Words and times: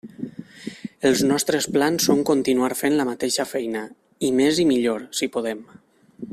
Els 1.09 1.21
nostres 1.31 1.67
plans 1.75 2.07
són 2.09 2.23
continuar 2.31 2.71
fent 2.79 2.97
la 3.01 3.07
mateixa 3.11 3.47
feina, 3.53 3.87
i 4.31 4.35
més 4.41 4.63
i 4.65 4.69
millor, 4.75 5.05
si 5.21 5.33
podem. 5.37 5.65